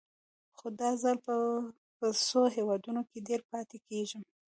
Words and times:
خو 0.57 0.67
دا 0.79 0.89
ځل 1.01 1.17
به 1.25 1.35
په 1.97 2.05
څو 2.27 2.41
هېوادونو 2.55 3.01
کې 3.09 3.25
ډېر 3.27 3.41
پاتې 3.51 3.77
کېږم. 3.87 4.21